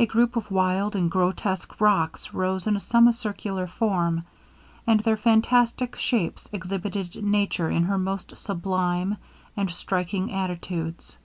[0.00, 4.24] A group of wild and grotesque rocks rose in a semicircular form,
[4.88, 9.18] and their fantastic shapes exhibited Nature in her most sublime
[9.56, 11.18] and striking attitudes.